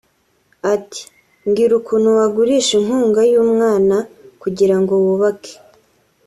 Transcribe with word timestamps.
Ati 0.73 1.01
“Mbwira 1.45 1.73
ukuntu 1.79 2.07
wagurisha 2.17 2.71
inkunga 2.79 3.21
y’umwana 3.31 3.95
kugira 4.41 4.75
ngo 4.81 4.93
wubake 5.03 5.53